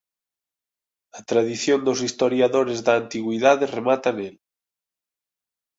[1.19, 4.35] A tradición dos historiadores da Antigüidade remata nel.